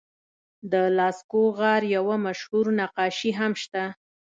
[0.71, 3.83] د لاسکو غار یوه مشهور نقاشي هم شته.